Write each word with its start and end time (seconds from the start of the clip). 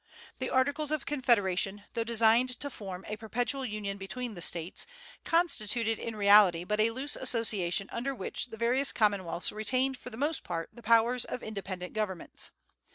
The 0.39 0.49
Articles 0.49 0.91
of 0.91 1.05
Confederation, 1.05 1.83
though 1.93 2.03
designed 2.03 2.49
to 2.59 2.71
form 2.71 3.05
a 3.07 3.17
"perpetual 3.17 3.63
union 3.63 3.99
between 3.99 4.33
the 4.33 4.41
States," 4.41 4.87
constituted 5.23 5.99
in 5.99 6.15
reality 6.15 6.63
but 6.63 6.79
a 6.79 6.89
loose 6.89 7.15
association 7.15 7.87
under 7.91 8.15
which 8.15 8.47
the 8.47 8.57
various 8.57 8.91
commonwealths 8.91 9.51
retained 9.51 9.97
for 9.99 10.09
the 10.09 10.17
most 10.17 10.43
part 10.43 10.71
the 10.73 10.81
powers 10.81 11.23
of 11.23 11.43
independent 11.43 11.93
governments. 11.93 12.49